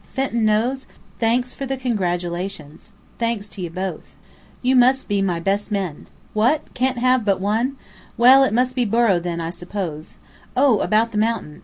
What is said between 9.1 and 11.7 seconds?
then, I suppose. Oh, about the mountain?